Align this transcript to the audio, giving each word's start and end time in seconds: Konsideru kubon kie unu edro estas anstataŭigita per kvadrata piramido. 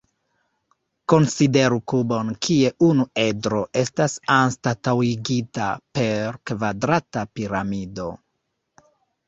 Konsideru 1.11 1.77
kubon 1.93 2.31
kie 2.47 2.71
unu 2.87 3.05
edro 3.25 3.61
estas 3.83 4.17
anstataŭigita 4.39 5.69
per 6.01 6.43
kvadrata 6.53 7.29
piramido. 7.39 8.13